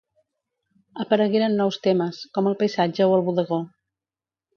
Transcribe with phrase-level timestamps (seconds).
[1.03, 3.61] Aparegueren nous temes, com el paisatge o el bodegó.